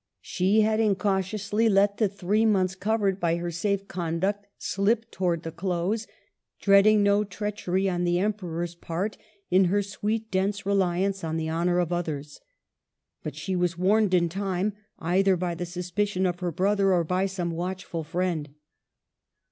She 0.23 0.61
had 0.61 0.79
incautiously 0.79 1.69
let 1.69 1.97
the 1.97 2.07
three 2.09 2.43
months 2.43 2.73
cov 2.73 3.01
ered 3.01 3.19
by 3.19 3.35
her 3.35 3.51
safe 3.51 3.87
conduct 3.87 4.47
slip 4.57 5.11
towards 5.11 5.43
the 5.43 5.51
close, 5.51 6.07
dreading 6.59 7.03
no 7.03 7.23
treachery 7.23 7.87
on 7.87 8.03
the 8.03 8.17
Emperor's 8.17 8.73
part 8.73 9.15
in 9.51 9.65
her 9.65 9.83
sweet, 9.83 10.31
dense 10.31 10.65
reliance 10.65 11.23
on 11.23 11.37
the 11.37 11.49
honor 11.49 11.77
of 11.77 11.93
others. 11.93 12.41
But 13.21 13.35
she 13.35 13.55
was 13.55 13.77
warned 13.77 14.15
in 14.15 14.27
time, 14.27 14.73
either 14.97 15.37
by 15.37 15.53
the 15.53 15.67
sus 15.67 15.91
picion 15.91 16.27
of 16.27 16.39
her 16.39 16.51
brother 16.51 16.93
or 16.93 17.03
by 17.03 17.27
some 17.27 17.51
watchful 17.51 18.03
friend. 18.03 18.49